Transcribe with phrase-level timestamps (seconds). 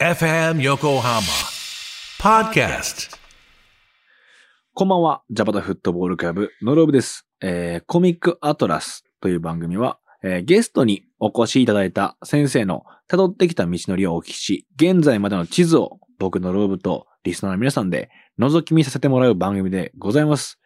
[0.00, 1.20] FM Yokohama
[2.18, 3.14] Podcast.
[4.72, 7.26] こんばんは、ジャパタフットボールクラブ、ノロブです。
[7.42, 18.08] えー、コミックアトラスという番組は、えーゲストにお越しいただいた先生の辿ってきた道のりをお聞きし、現在までの地図を僕のローブとリスナーの皆さんで
[18.38, 20.58] 覗き見させてもらう番組でございます。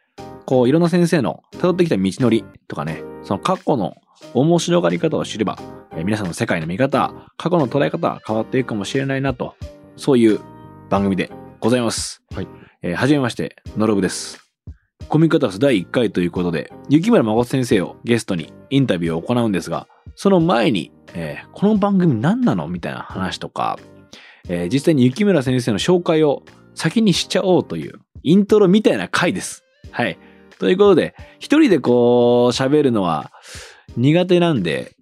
[0.47, 3.97] こう、いろんな先生の辿ってきた道のりとかね、その過去の
[4.35, 5.59] 面白がり方を知れば、
[5.93, 9.55] えー皆さんの世界の見方、過去の捉え方変わっていくかもしれないなと、
[9.97, 10.41] そういう
[10.91, 12.23] 番組でございます。
[12.35, 12.49] はい。
[12.83, 14.41] えーはじめまして、ノロブです。
[15.09, 22.69] コミックアトラス第1回ということで、雪村誠先生をゲストにインタビューを行うんですが、その前に、えーこの番組何なの？
[22.69, 23.79] みたいな話とか、
[24.49, 26.43] えー実際に雪村先生の紹介を
[26.75, 29.65] 先にしちゃおうというイントロみたいな回です。
[29.91, 30.19] はい。
[30.65, 33.31] ということで、一人でこう喋るのは
[33.99, 34.97] 苦手なんで、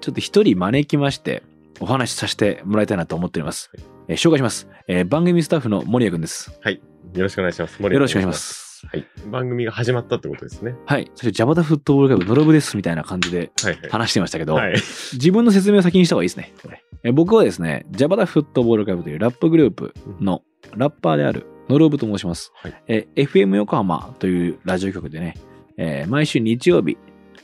[0.00, 1.44] ちょっと一人招きまして、
[1.78, 3.70] お話しさせてもらいたいなと思っております。
[4.08, 4.66] えー紹介します。
[4.88, 6.58] えー番組スタッフの森谷くんです。
[6.60, 6.82] はい。
[7.14, 7.80] よろしくお願いします。
[7.80, 8.32] よろしくお願いしま。
[8.32, 8.86] す。
[8.88, 9.06] はい。
[9.30, 10.74] 番組が始まったってことですね。
[10.84, 11.08] はい。
[11.14, 13.90] そしてジャバタフットボールクラブノロブですみたいな感じではいはい。
[13.90, 14.74] 話してましたけど、はい。
[15.12, 16.52] 自分の説明を先にした方がいいですね。
[16.60, 20.42] これえ僕はですね、ジャバタフットボールクラブというラップグループの
[20.74, 22.52] ラッパーであるノロブと申します。
[22.54, 25.34] はいえ FM 横浜というラジオ局でね、
[25.76, 26.98] えー毎週日曜日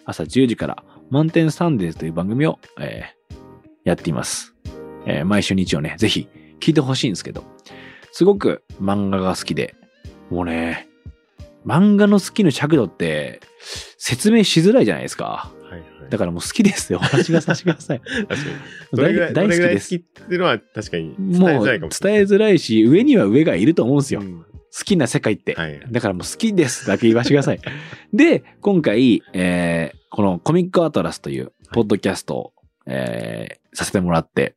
[0.05, 3.21] 朝10時から満点サンデーズという番組を、えー
[3.85, 4.55] やっています。
[5.07, 6.29] えー毎週日曜ね、ぜひ
[6.61, 7.45] 聞いてほしいんですけど、
[8.13, 9.75] すごく漫画が好きで、
[10.29, 10.90] もうね、
[11.67, 13.41] 漫画の好きの尺度って
[13.99, 15.53] 説明しづらいじゃないですか。
[15.69, 16.11] はいはい。
[16.11, 16.99] だからもう好きですよ。
[17.01, 18.01] お話がさせてください。
[18.29, 18.41] 確かに。
[18.93, 19.95] どれぐらい、大好きです。
[19.95, 21.93] っていうのは確かに伝えもうづらいかも。
[22.01, 24.21] 伝えづらいし、上には上がいると思うんですよ。
[24.21, 25.55] うん好きな世界って。
[25.55, 25.81] はい。
[25.91, 27.61] だからもう好きですだけ言わせてください。
[28.15, 32.53] で、今回、えーこのコミックアトラスというポッドキャストを、
[32.87, 34.55] えーさせてもらって、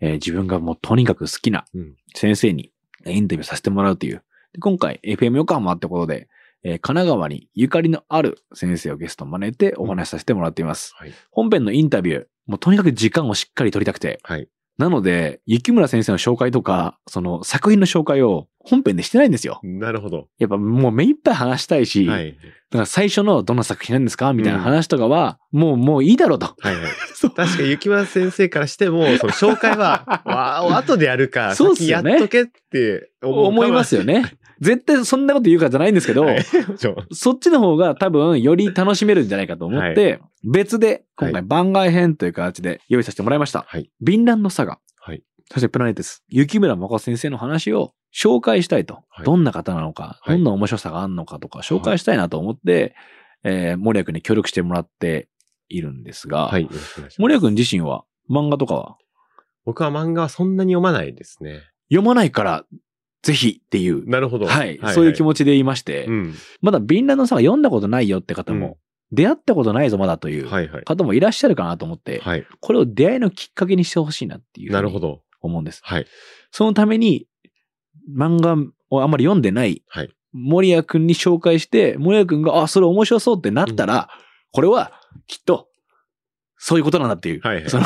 [0.00, 2.70] えー自分がもうとにかく好きなうん先生に
[3.06, 4.22] インタビューさせてもらうという。
[4.52, 6.28] で今回 FM 横浜ってことで、
[6.62, 10.92] えー神奈川にゆかりのある先生をゲストに招いてお話しさせてもらっています。
[10.96, 11.12] はい。
[11.30, 14.46] 本編のインタビュー、もうとにかく時間をしっかり取りたくて、はい。
[14.76, 19.60] なので、雪村先生の紹介とか、その作品の紹介を本編でしてないんですよ。
[19.62, 20.28] なるほど。
[20.38, 22.32] やっぱもう目いっぱい話したいし、はい。
[22.32, 24.32] だから最初のどんな作品なんですか？
[24.32, 26.54] みたいな話とかは、もう、もういいだろうと。
[26.58, 26.92] はいはい。
[27.14, 34.24] そう確か雪村先生からしても、その紹介は、 わ後でやるか、そうっす先やっとけって思思いますよね。
[34.60, 36.44] 絶対そんなこと言うからじゃないんですけど、はい
[37.12, 43.64] そっちの方が多分より楽しめるんじゃないかと思って、別で今回番外編という形で用意させてもらいました。
[43.66, 43.90] はい。
[44.04, 44.78] ヴィンランドサガ。
[45.00, 45.22] はい。
[45.50, 46.22] そしてプラネテス。
[46.28, 49.02] 雪村誠先生の話を紹介したいと。
[49.08, 52.94] はいどんな方なのか、はいどんな面白さがあるのかとか紹介したいなと思って、
[53.44, 55.28] えー森谷君に協力してもらって
[55.68, 56.68] いるんですが、はい。
[57.18, 58.96] 森谷君自身は漫画とかは？
[59.64, 61.62] 僕は漫画はそんなに読まないですね。
[61.88, 62.64] 読まないから
[63.22, 64.46] ぜひっていう、なるほど。
[64.46, 66.34] はい、そういう気持持ちで言いまして、うん。
[66.62, 68.74] まだヴィンランドサガ読んだことないよって方も、うん
[69.12, 70.48] 出会ったことないぞまだという。
[70.84, 72.46] 方もいらっしゃるかなと思って、はい。
[72.60, 75.22] これを出会いのきっかけにしてほしいなっていうなるほど。
[75.40, 75.80] 思うんです。
[75.82, 76.06] はい。
[76.52, 77.26] そのために
[78.16, 78.54] 漫画
[78.88, 80.10] をあんまり読んでないはい。
[80.32, 84.10] 森谷くんに紹介して、森谷くんが、あ、それ面白そうってなったら、
[84.52, 84.92] これは
[85.26, 85.66] きっと、
[86.56, 87.40] そういうことなんだっていう。
[87.40, 87.84] はいはいその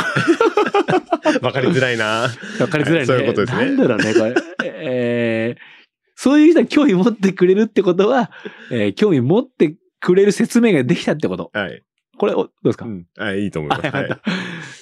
[1.42, 2.28] わかりづらいな。
[2.60, 3.06] わかりづらいね。
[3.06, 4.34] そういうことですねなんだろうね、これ。
[4.64, 5.74] えー
[6.16, 8.30] そういう人は興味持ってくれるってことは、
[8.70, 11.50] えー興味持ってくれる説明ができたってこと。
[11.52, 11.82] はい。
[12.16, 13.06] これ、おどうですか、うん。
[13.18, 13.90] あいいと思います。
[13.90, 14.08] はい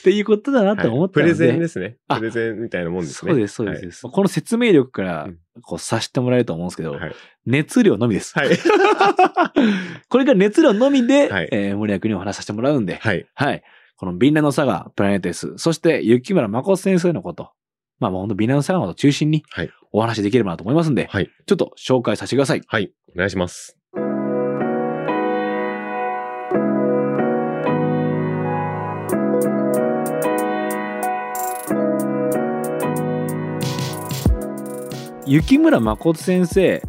[0.02, 1.96] っていうことだなと思ったので、プレゼンですね。
[2.08, 3.30] あプレゼンみたいなもんですね。
[3.30, 4.02] そうです、そうです。
[4.02, 7.00] この説明力からうん、こう、察してもらえると思うんですけど、はい。
[7.00, 7.14] はい。
[7.46, 8.36] 熱量のみです。
[8.36, 8.48] はい。
[10.10, 13.26] これから熱量のみで、はいえー森谷君にお話しさせてもらうんで、はい。
[13.34, 13.62] はい。
[14.02, 17.52] このビンラのサガ、プラネテス、そして雪村誠先生のこと、
[18.00, 19.70] まあもう本当ビンラのサガのことを中心にはい。
[19.92, 21.30] お話しできればなと思いますんで、はい。
[21.46, 22.62] ちょっと紹介させてください。
[22.66, 22.92] はい。
[23.14, 23.78] お願いします。
[35.26, 36.82] 雪村誠先生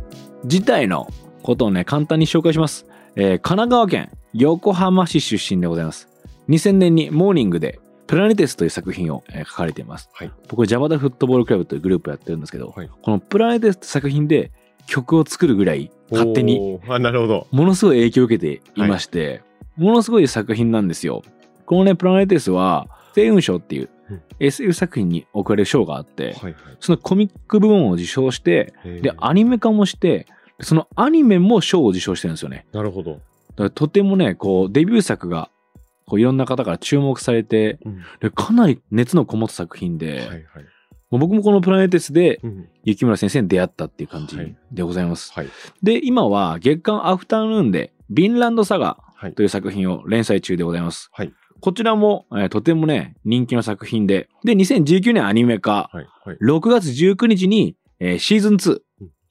[0.45, 1.07] 自体の
[1.43, 2.87] ことをね、簡単に紹介します。
[3.15, 6.12] えー神奈川県横浜市出身でございます。
[6.49, 10.09] 2000年にモーニングでプラネテスという作品を、えー書かれています。
[10.13, 10.31] はい。
[10.49, 14.51] 僕、ジャバダフットボールクラブというグループをやってるんですけど、はいこのプラネテスって作品で
[14.87, 16.79] 曲を作るぐらい勝手に。
[16.87, 17.47] あ、なるほど。
[17.51, 19.41] ものすごい影響を受けていまして、
[19.77, 21.23] ものすごい作品なんですよ。
[21.65, 26.55] このね、プラネテスは、星雲賞っていううん SF 作品に送られる賞があって、はいはい。
[26.79, 30.27] そのコミック部門を受賞して、で、アニメ化もして、
[30.59, 32.65] そのアニメも賞を受賞してるんですよね。
[32.73, 33.21] なるほど。
[33.69, 35.49] とてもね、こう、デビュー作が、
[36.05, 40.43] こういろんな方から注目されて、うんでかなり熱のこもった作品で、はいはい。
[41.11, 42.69] 僕もこのプラネテスでうん。
[42.83, 45.31] 雪村先生に出会ったっていう感じはいでございます。
[45.33, 45.47] はい。
[45.81, 49.41] で、今は月刊アフタヌーンで、ビンランドサガはいと。
[49.43, 51.09] いう作品を連載中でございます。
[51.13, 51.33] はい。
[51.61, 56.07] こちらも、えーとてもね、人気の作品で、で、2019年アニメ化、はい。
[56.25, 56.37] はい。
[56.41, 58.79] 6月19日に、えーシーズン2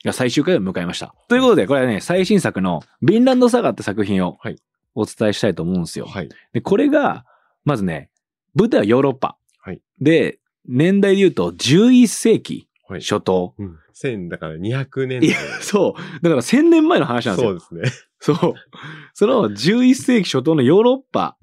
[0.04, 1.14] が最終回を迎えました。
[1.28, 4.56] ということで、これはね、最新作のビンランドサガって作品をはい
[4.94, 6.06] お伝えしたいと思うんですよ。
[6.06, 6.28] はい。
[6.52, 7.24] で、これが、
[7.64, 8.10] まずね、
[8.54, 9.36] 舞台はヨーロッパ。
[9.58, 13.00] はいで、年代で言うと11世紀はい。
[13.00, 13.54] 初頭。
[13.58, 13.78] うん。
[13.94, 16.22] 千だから200年いや、そう。
[16.22, 17.58] だから1000年前の話なんですよ。
[17.60, 18.06] そうですね。
[18.20, 18.54] そう。
[19.14, 21.36] その11世紀初頭のヨーロッパ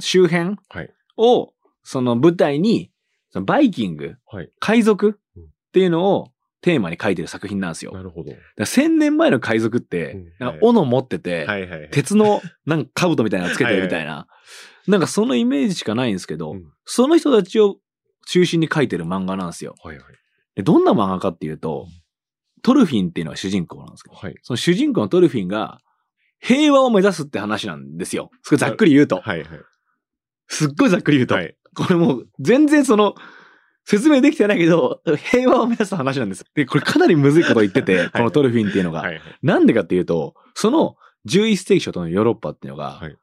[0.00, 0.90] 周辺はい。
[1.16, 1.52] を、
[1.82, 2.90] その舞台に、
[3.34, 4.50] バイキング、はい。
[4.60, 6.31] 海賊うんっていうのを
[6.62, 7.92] テーマに書いてる作品なんですよ。
[7.92, 8.32] なるほど。
[8.56, 11.90] ら1000年前の海賊ってうん、なんか斧持ってて、はいはいはい。
[11.90, 14.28] 鉄のなんか兜みたいなのつけてるみたいな、
[14.86, 17.76] なんかそのイメージしかないんですけど、うんその人たちを
[18.26, 19.74] 中心に書いてる漫画なんですよ。
[19.84, 20.06] はいはい。
[20.56, 21.86] でどんな漫画かっていうと、
[22.62, 24.34] トルフィンっていうのが主人公なんですけど、はい。
[24.42, 25.80] その主人公のトルフィンが
[26.40, 28.30] 平和を目指すって話なんですよ。
[28.42, 29.20] それざっくり言うと。
[29.20, 29.48] はいはい。
[30.48, 31.34] すっごいざっくり言うと。
[31.36, 31.56] はい。
[31.74, 33.14] これもう全然その、
[33.84, 35.00] 説明できてないけど、
[35.30, 36.44] 平和を目指す話なんです。
[36.54, 39.00] で、これかなりむずいこと言ってて、このトルフィンっていうのが。
[39.00, 39.22] はいはい。
[39.42, 40.96] なんでかっていうと、その
[41.28, 43.16] 11世紀初頭のヨーロッパっていうのが、はい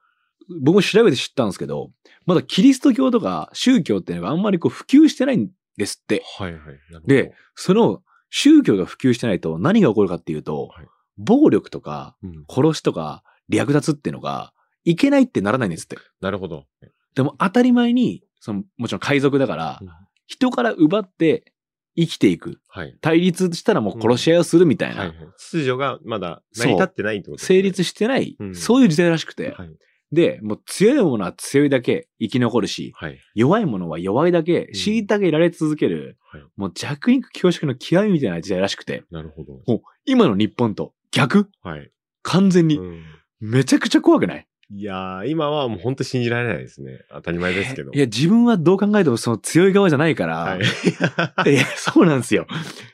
[0.63, 1.91] 僕も調べて知ったんですけど、
[2.25, 6.23] まだキリスト教とか宗教っていうのがあんまりこう普及してないんですって。
[6.39, 6.61] はいはい。
[7.05, 8.01] で、その
[8.31, 10.87] 宗教が普及してないと何が起こるかっていうと、はい
[11.19, 12.45] 暴力とかうん。
[12.49, 14.53] 殺しとか略奪っていうのが
[14.85, 15.97] いけないってならないんですって。
[16.21, 16.65] なるほど。
[17.13, 19.89] でも当たり前に、そのもちろん海賊だからうん、
[20.29, 21.51] 人から奪って
[21.97, 22.61] 生きていく。
[22.69, 22.95] はい。
[23.01, 25.17] 対立したらもう殺し合いをするみたいな、はいはい。
[25.37, 29.51] 秩序がまだ成り立ってないってことね成立してない、うんそういう時代らしくて。
[29.51, 29.69] はい。
[30.11, 33.19] で、もう強いものは強いだけ生き残るし、はい。
[33.35, 39.81] 弱いものは弱いだけうん虐げられ続ける、はいもう弱肉強食の極みみたいな時代らしくて、なるほど。
[40.05, 41.49] 今の日本と逆？
[41.63, 41.91] はい。
[42.21, 43.03] 完全にうん
[43.39, 46.99] めちゃくちゃ怖くない、いやー、今はもう本当信じられないですね。
[47.09, 47.91] 当たり前ですけど。
[47.91, 50.59] いや、自分はどう考えてもその強い側じゃないから、はい。
[51.51, 52.45] いや、そうなんですよ。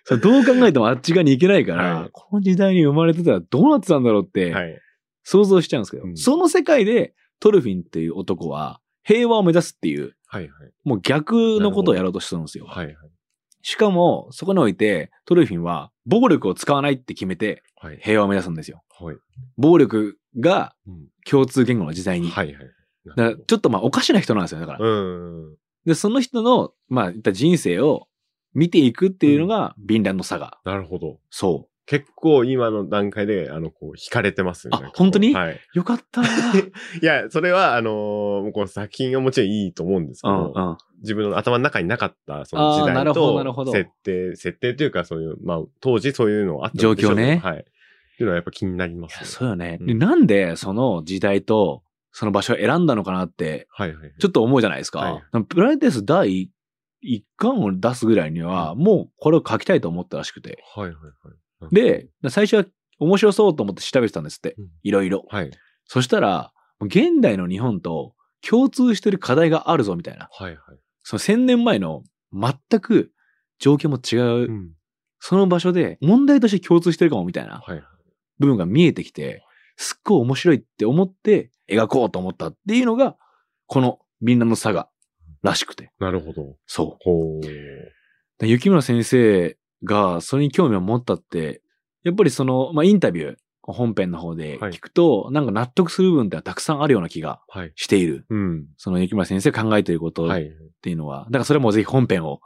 [0.06, 4.80] そうどう考えてもあっち側に行けないから、はいこの時代に生まれてたらどうなってたんだろうってはい。
[5.24, 10.44] 想像しちゃうんですけど、うんその世界でトルフィンっていう男は平和を目指すっていう、はい。
[10.44, 10.52] はい。
[10.86, 12.66] もう逆のことをやろうとしてるんですよ。
[12.66, 12.86] はい。
[12.86, 12.96] はい。
[13.62, 17.75] しかも、そこにおいてトルフィンは暴力を使わないって決めてはい。
[18.02, 18.84] 平和を目指すんですよ。
[19.00, 19.16] はい。
[19.58, 22.30] 暴力がうん共通言語の時代に。
[22.30, 22.54] はい。
[22.54, 22.56] はい。
[23.08, 24.60] だからちょっとまあおかしな人なんですよ。
[24.60, 24.80] だから。
[24.80, 25.56] うん。
[25.86, 28.08] で、その人の、まあ、言った人生を
[28.54, 30.58] 見ていくっていうのが、ビンランドサガ。
[30.66, 31.20] なるほど。
[31.30, 34.78] そ結構今の段階で、あの、こう、惹かれてますね。
[34.82, 35.36] あ本当に？
[35.36, 35.54] はい。
[35.54, 35.60] う。
[35.76, 36.72] よかったー
[37.04, 40.78] いや、それは、あのーこの作品がもちろんいいと思うんですけうんど、うん。
[41.02, 47.66] 自分の頭の中になかった、その時代と設定、設定というか、そういう、まあ、当時そういうのあったんでしょう状況ねはい。
[48.16, 49.26] っていうのはやっぱ気になりますね。
[49.26, 49.78] そうよね。
[49.82, 54.14] うんでなんで、その時代と、その場所を選んだのかなって、はいはい。
[54.20, 55.00] ちょっと思うじゃないですか。
[55.00, 56.50] はいプラネテス第
[57.06, 60.64] 1巻を出すぐらいには、もうこれを書きたいと思ったらしくて。
[60.74, 61.76] はいはいはい。
[61.76, 62.66] で、最初は
[63.00, 64.68] 面白そうと思って調べてたんですってうん。
[64.84, 65.26] いろいろ。
[65.28, 65.52] はい。
[65.84, 68.16] そしたら、現代の日本と
[68.48, 70.30] 共通してる課題があるぞみたいな。
[70.32, 70.80] はいはい。
[71.04, 73.12] その1000年前の全く
[73.60, 74.16] 状況も違
[74.46, 74.72] う、うん。
[75.20, 77.86] その場所で問題として共通してるかもみたいなはいはい。
[78.40, 79.44] 部分が見えてきて、
[79.78, 83.16] すっごい面白いって思って描こうと思ったっていうのが、
[83.68, 84.90] このみんなの差が
[85.42, 85.92] らしくて。
[86.00, 86.56] なるほど。
[86.66, 88.46] そう。
[88.46, 91.62] 雪村先生がそれに興味を持ったって、
[92.04, 97.72] やっぱりその、まあ、インタビュー、本編の方で聞くと、なんか納得する部分ってたくさんあるような気がはい。
[97.76, 98.26] している。
[98.30, 98.68] うん。
[98.78, 100.52] その雪村先生が考えていることっはい。
[100.84, 102.42] ていうのは、だからそれはもうぜひ本編を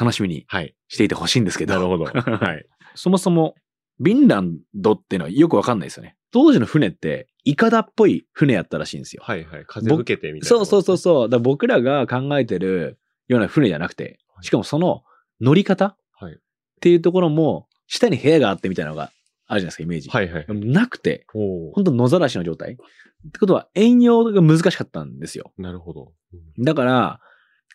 [0.00, 0.74] 楽しみにはい。
[0.88, 1.74] していてほしいんですけど。
[1.74, 2.04] なるほど。
[2.04, 2.66] はい。
[2.94, 3.54] そもそも、
[4.02, 6.16] ビンランドっていうのはよくわかんないですよね。
[6.32, 9.22] 当時の船って、イカダっぽい船やったらしいんですよ。
[9.24, 9.64] はいはい。
[9.66, 10.46] 風受けてみたいな。
[10.48, 11.40] そうそうそうそう。
[11.40, 15.02] 僕らが考えてるような船じゃなくて、しかもその
[15.40, 16.38] 乗り方っはい。
[16.80, 19.12] ていうところも、下に部屋があってみたいなのが
[19.46, 20.08] あるじゃないですか、イメージ。
[20.08, 20.46] はいはい。
[20.48, 22.72] なくて、ほ本当野ざらしの状態。
[22.72, 25.52] ってことは、遠洋が難しかったんですよ。
[25.58, 25.62] う。
[25.62, 26.12] なるほど。
[26.32, 27.20] うんだから、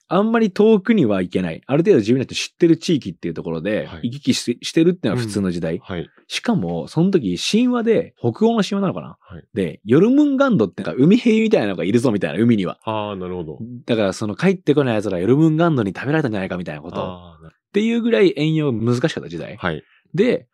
[0.09, 1.61] あんまり遠くには行けない。
[1.65, 5.79] ある程度自分たち知ってる地域っていうところではい行き来してしてるっていうのは普通の時代。
[5.83, 6.09] はい。
[6.27, 12.79] しかも、その時、神話で、北欧の神話なのかな、はいで、ヨルムンガンドってなんか海兵みたいなのがいるぞみたいな、海には。
[12.83, 13.59] ああ、なるほど。
[13.85, 17.37] だから、その帰ってこない奴らヨルムンガンドに食べられたんじゃないかみたいなこと。
[17.47, 19.55] っていうぐらい遠洋難しかった時代。
[19.55, 19.83] はい。
[20.13, 20.47] で、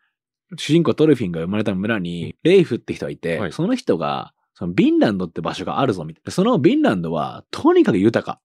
[0.56, 6.30] 主人公トルフィンが生まれた村に、レイフって人がいて、はいその人が、そのビンランドって場所があるぞみたいな。
[6.30, 8.40] そのビンランドは、とにかく豊か。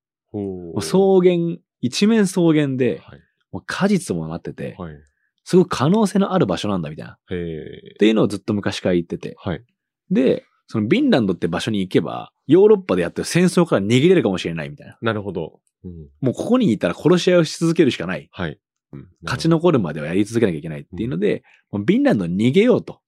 [0.80, 3.20] 草原、一面草原で、はい。
[3.52, 4.96] もう果実もなってて、はい。
[5.44, 7.14] すごく可能性のある場所なんだみたいな。
[7.14, 7.18] っ。
[7.28, 9.36] ていうのをずっと昔から言ってて。
[9.40, 9.66] はい。
[10.12, 14.98] で、そのビンランドって場所に行けば、ヨーロッパでやってる戦争から逃げれるかもしれないみたいな。
[15.02, 15.60] なるほど。
[15.84, 15.92] うん。
[16.22, 18.30] もうここにいたら殺し合いをし続けるしかない。
[18.32, 18.60] はい。
[18.92, 23.02] うん勝ち残るまではやり続けなきゃいけないっていうので、もうビンランドに逃げようと。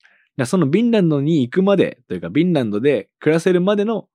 [0.46, 4.08] そのビンランドに行くまで、というかビンランドで暮らせるまでの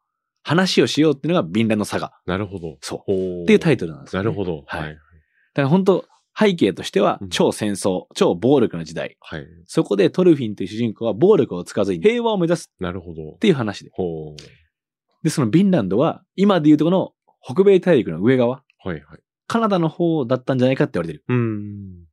[0.46, 2.12] 話をしようっていうのがビンランドサガ。
[2.24, 2.76] なるほど。
[2.80, 3.42] そう。
[3.42, 4.26] っていうタイトルなんですよ、ね。
[4.26, 4.62] なるほど。
[4.64, 4.82] はい。
[4.82, 4.92] はい。
[4.92, 6.04] だから本当
[6.38, 9.16] 背景としてはうん超戦争、超暴力の時代。
[9.20, 9.46] はい。
[9.66, 13.38] そこでトルフィンという主人公は暴力を使わずに平和を目指すなるほどっ。
[13.38, 13.90] ていう話で。
[13.92, 15.24] ほう。
[15.24, 17.12] で、そのビンランドは今でいうとこの
[17.42, 19.02] 北米大陸の上側、はいはい。
[19.48, 21.24] カナダの方だったんじゃないかって言われてる。
[21.28, 22.04] うん。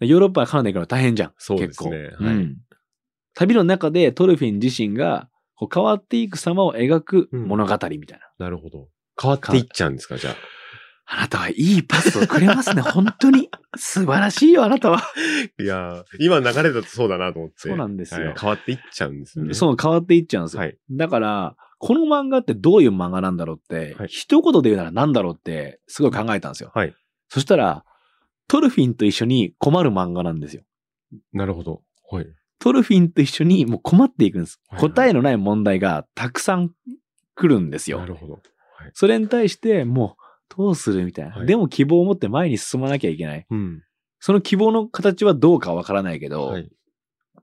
[0.00, 1.32] ヨーロッパからカナダ行くの大変じゃん。
[1.38, 2.24] そうですね結構。
[2.24, 2.56] はいうん
[3.36, 8.46] 旅の中でトルフィン自身がこう変わっていく様を描く物語みたいな。
[8.46, 8.88] なるほど。
[9.20, 10.34] 変わっていっちゃうんですか、じゃあ。
[11.06, 12.80] あなたはいいパスをくれますね。
[12.82, 13.50] 本当に。
[13.76, 15.02] 素晴らしいよ、あなたは。
[15.60, 17.56] いやー今流れだとそうだなと思って。
[17.58, 19.54] そうなんですよはい変わっていっちゃうんですよね。
[19.54, 20.62] そう変わっていっちゃうんですよ。
[20.62, 20.78] はい。
[20.90, 26.72] だから、この漫画ってどういう漫画なんだろうって、はい一言で言うなら何だろうって、すごい考えたんですよ。
[26.74, 26.94] はい。
[27.28, 27.84] そしたら、
[28.48, 30.62] トルフィンと一緒に困る漫画なんですよ。
[31.32, 31.82] なるほど。
[32.10, 32.26] はい。
[32.58, 34.60] トルフィンと一緒にもう困っていくんです。
[34.68, 36.70] はいはい答えのない問題がたくさん
[37.34, 38.06] 来るんですよな。
[38.06, 38.40] るほど。
[38.92, 40.16] それに対して、も
[40.50, 41.34] う、どうするみたいな。
[41.36, 43.46] はいでも希望を持って前に進まなきゃいけない。
[43.50, 43.82] うん。
[44.20, 46.70] その希望の形はどうかわからないけど、はい。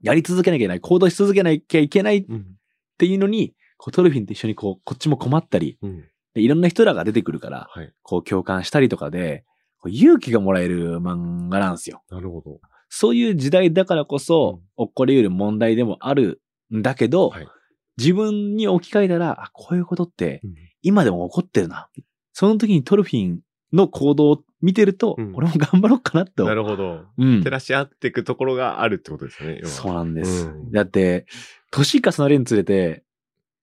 [0.02, 2.56] やり続けなきゃいけない、行動し続けなきゃいけないっうん。
[2.98, 6.04] ていうのに、こうトルフィンと一緒にこう、こっちも困ったり、うん。
[6.34, 7.92] でいろんな人らが出てくるから、はい。
[8.02, 9.44] こう共感したりとかで、
[9.86, 12.02] 勇気がもらえる漫画なんですよ。
[12.08, 12.60] なるほど。
[12.94, 16.42] そういう時代だからこそ、うん起こり得る問題でもある
[16.74, 17.48] んだけど、はい
[17.98, 21.88] 自分に置き換えたら、あ、こういうことってうん今でも起こってるな。
[22.32, 23.40] その時にトルフィン
[23.72, 26.44] の行動を見てると、うん俺も頑張ろうかなと。
[26.44, 27.04] なるほど。
[27.16, 27.50] うん照。
[27.50, 29.60] らし合っていくところがあるってことですよね。
[29.64, 30.46] そうなんです。
[30.46, 31.26] うんだって、
[31.70, 33.04] 年重ねるにつれて、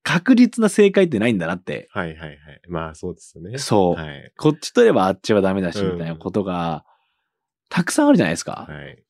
[0.04, 1.88] 確実な正解ってないんだなって。
[1.92, 2.40] はいはいはい。
[2.68, 3.58] まあそうですよね。
[3.58, 3.96] そう。
[3.96, 4.32] はい。
[4.38, 6.86] こっち取ればあっちはダメだし、うんみたいなことが、
[7.70, 8.66] たくさんあるじゃないですか。
[8.68, 9.04] はい。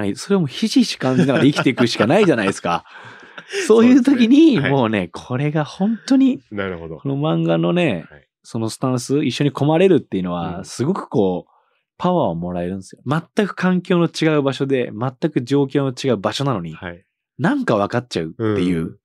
[0.00, 2.84] なんかそれをもうひしひし感じながら生きていくしかないじゃないですか。
[3.66, 7.08] そういう時に、もうね、これが本当に、なるほどこ。
[7.08, 11.52] の漫画のね、はいそのスタンス、一緒に困れるっていうのは、うんすごくこう、
[11.98, 13.02] パワーをもらえるんですよ。
[13.06, 17.04] 全く環境の違う場所で、全く状況の違う場所なのに、はい。
[17.38, 18.98] なんか分かっちゃうっていう。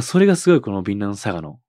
[0.00, 1.60] それがすごいこのビンランドサガの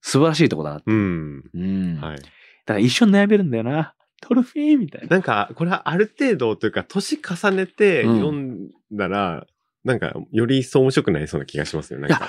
[0.00, 0.90] 素晴らしいとこだなって。
[0.90, 1.44] うん。
[1.54, 2.00] うん。
[2.00, 2.16] はい。
[2.16, 2.32] だか
[2.72, 3.94] ら一緒に悩めるんだよな。
[4.20, 5.08] トロフィーみたいな。
[5.08, 9.46] なんか、これはある程度というか、年重ねてうん読んだら、
[9.84, 12.00] なんか、より一層面白くなりそうな気がしますよ。
[12.00, 12.28] なんか、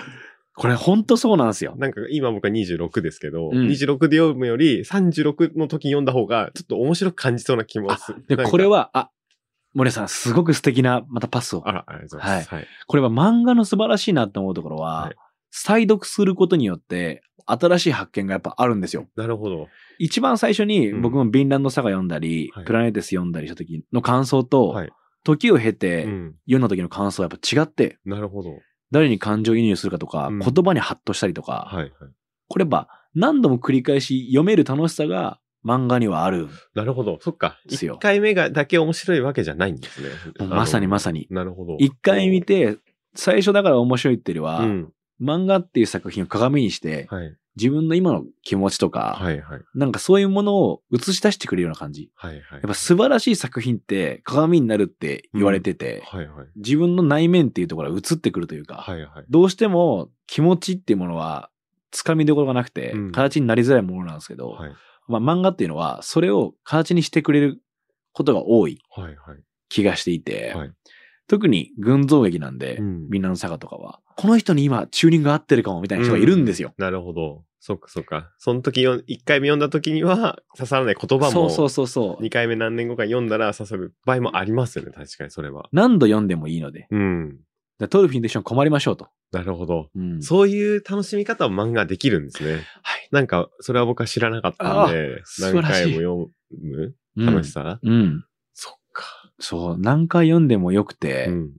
[0.56, 1.76] これほんとそうなんですよ。
[1.78, 8.24] なんか今僕は26ですけど、うん26で読むより36の時に読んだ方が、ちょっと面白く感じそうな気もする。
[8.28, 9.10] で、これ、は、あ、
[9.74, 11.68] 森さん、すごく素敵な、またパスを。
[11.68, 12.50] あら、ありがとうございます。
[12.50, 12.68] はい。
[12.88, 15.16] これは漫画の素晴らしいなって思うところは、はい
[15.52, 19.08] 再読することによって、新しい発見がやっぱあるんですよ。
[19.16, 19.68] なるほど。
[19.98, 24.90] 一番最初にうん僕もビンランドサガ読んだり、はいプラネテス読んだりした時の感想と、はい。
[25.24, 26.36] 時を経てうん。
[26.46, 28.52] 読んだ時の感想はやっぱ違って、なるほど。
[28.92, 31.92] 誰に感情移入するかとか、うん言葉にハッとしたりとか、はいはい。
[32.48, 36.48] これやっぱ何度も繰り返し読める楽しさが漫画にはある。
[36.76, 37.18] なるほど。
[37.22, 37.60] そっか。
[37.68, 40.10] ですよ1回目がだけ面白いわけじゃないんですね。
[40.48, 41.28] まさにまさに。
[41.30, 41.78] なるほど。
[41.80, 42.78] 一回見て、
[43.16, 44.94] 最初だから面白いっていうよりは、うん。
[45.22, 47.36] 漫画っていう作品を鏡にして、はい。
[47.56, 49.62] 自分の今の気持ちとか、はいはい。
[49.76, 52.10] なんかそういうものを映し出してくれるような感じ。
[52.16, 52.44] はいはい。
[52.54, 56.48] やっぱ素晴らしい作品って鏡になるって言われてて、はいはい。
[56.56, 59.26] 自分の内面っていうところが映ってくるというか、はいはい。
[59.30, 61.50] どうしても気持ちっていうものは
[61.92, 64.72] 掴みどころがなくて、うん形になりづらいものなんですけど、はい。
[65.08, 67.62] まあ漫画っていうのはそれを形にしてくれる
[68.14, 69.16] ことが多いはいはい。
[69.68, 70.74] 気がしていて、はい
[71.30, 76.74] 特に群像劇なんで、うんみんなのサガとかは、この人に今チューニングが合ってるかもみたいな人がいるんですよ。
[76.78, 77.44] なるほど。
[77.60, 78.32] そっかそっか。
[78.40, 82.24] その時よ、1回目読んだ時には刺さらない言葉も、そうそうそうそう。
[82.24, 84.92] 2回目何年後か読んだら刺さる場合もありますよね。
[84.92, 85.70] 確かにそれは。
[85.72, 87.38] 何度読んでもいいので、うん。
[87.78, 89.08] でトルフィンと一緒に困りましょうと。
[89.32, 89.90] なるほど。
[89.96, 92.64] うんそういう楽しみ方を漫画できるんですね。
[92.82, 93.08] はい。
[93.12, 96.16] なんか、それは僕は知らなかったんで、何回も読
[96.60, 97.94] むうん楽しさ、うん。
[98.02, 98.29] そっか。
[99.40, 101.52] そう、何回読んでもよくて、うん。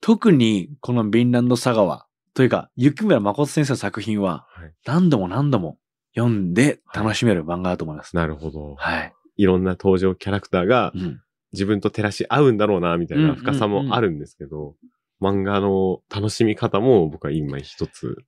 [0.00, 4.72] 特にこのビンランドサガは、というか、雪村誠先生の作品は、はい。
[4.84, 5.78] 何度も何度も
[6.14, 8.14] 読んで楽しめる漫画だと思います。
[8.16, 8.74] なるほど。
[8.76, 9.14] はい。
[9.36, 11.20] いろんな登場キャラクターがうん。
[11.54, 14.74] 自分と照らし合うんだろうな、みたいな深さもあるんですけど、
[15.22, 18.18] 漫画の楽しみ方も僕は今一つ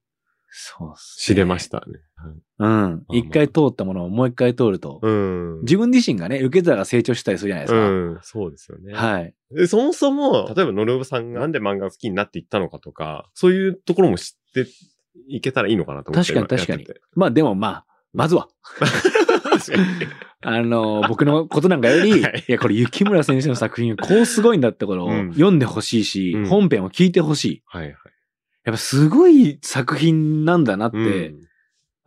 [0.58, 1.68] そうっす、知れまし。
[1.68, 1.84] たね。
[2.58, 2.94] うん。
[2.98, 5.60] あ一回通ったものをもう一回通ると、うん。
[5.60, 7.78] 自分自身がね、受け皿が成長したりするじゃないですか。
[7.78, 8.94] うん、そうですよね。
[8.94, 9.34] はい。
[9.50, 14.66] でそもそも、例えば、のろぶさんがなんで漫画を好きになっていったのかとか、そういうところも知って
[15.28, 16.32] いけたらいいのかなと思って。
[16.32, 18.48] 確かに確かにまあでもまあ、まずは。
[20.42, 27.62] あの、僕のことなんかより、はいい、や、これ雪村先生の作品こうすごいんだってことをうん読んでほしいし、うん本編を聞いてほしい。
[27.66, 27.94] はいはい。
[28.66, 31.40] やっぱすごい作品なんだなっうて、ん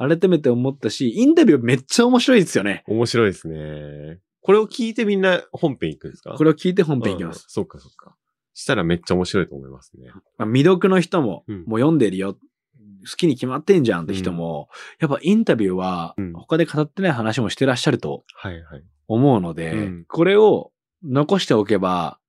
[0.02, 2.84] 改めて思ったし、インタビューめっちゃ面白いですよね。
[2.88, 4.20] 面白いですね。
[4.42, 6.36] これを聞いてみんな本編行くんですか？
[6.38, 7.38] これを聞いて本編いきます。
[7.38, 8.16] うんそうかそうか。
[8.54, 10.08] したらめっちゃ面白いと思いますね。
[10.38, 12.34] まあ、未読の人も、うんもう読んでるよ。
[12.34, 18.84] 好きに決まってんじゃんって人も、やっぱインタビューはうん、他で語ってない話もしてらっしゃるとはいはい。
[19.10, 20.72] 思うので、うんこれを
[21.04, 22.20] 残しておけば、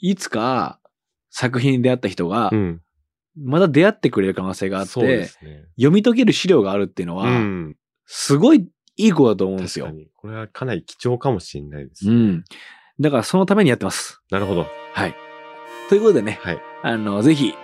[0.00, 0.80] いつか
[1.30, 2.80] 作品に出会った人がう、ん。
[3.36, 4.90] まだ出会ってくれる可能性があって、
[5.26, 5.64] すね。
[5.76, 7.76] 読み解ける資料があるっていうのは、うん。
[8.06, 9.92] すごいいいことだと思うんですよ。
[10.16, 12.08] これはかなり貴重かもしれないです。
[12.08, 12.44] うん。
[13.00, 14.20] だからそのためにやってます。
[14.30, 14.66] なるほど。
[14.92, 15.14] はい。
[15.88, 16.58] ということでね、はい。
[16.82, 17.54] あの、ぜひ、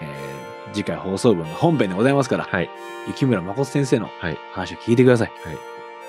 [0.00, 0.40] えー
[0.72, 2.70] 次回放送分が本編でございますから、はい。
[3.08, 4.38] 雪村誠先生のはい。
[4.52, 5.32] 話を聞いてください。
[5.44, 5.58] はい。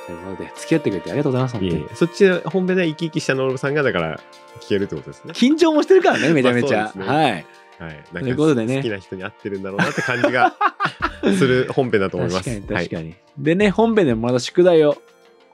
[0.05, 1.65] ということで、付き合ってくれてありがとうございます。
[1.65, 4.19] いえそっちで本編で生き生きしたノルブさんが、だから、
[4.61, 5.33] 聞けるってことですね。
[5.33, 6.91] 緊張もしてるからね、めちゃめちゃ。
[6.95, 7.45] ねはい。
[7.81, 8.03] はい。
[8.13, 10.53] ということでね好きな人に合ってるんだろうなって感じが
[11.37, 12.49] する本編だと思います。
[12.49, 13.07] 確かに確かに。
[13.09, 13.15] に。
[13.39, 15.01] でね、本編でもまた宿題を、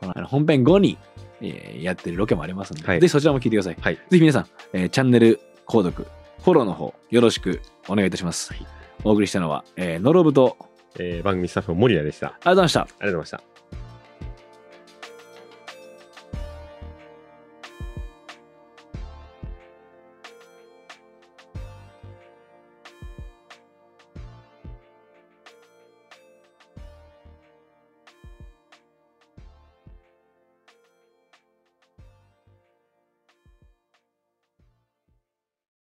[0.02, 0.98] この本編後に、
[1.42, 3.78] えーやってるロケもありますので、はいぜひそちらも聞いてください。
[3.80, 3.96] はい。
[3.96, 6.08] ぜひ皆さん、えーチャンネル購読、
[6.44, 8.54] フォローの方、よろしくお願いいたします。
[8.54, 8.66] はい
[9.04, 10.58] お送りしたのは、えー、ノロブと、
[11.00, 12.28] えー番組スタッフの森谷でした。
[12.28, 12.80] ありありがとうございました。
[12.80, 13.57] がとうございました。